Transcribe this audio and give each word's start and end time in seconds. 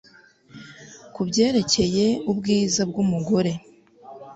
kubyerekeye 1.15 2.05
ubwiza 2.31 2.81
bw'umugore 2.89 3.51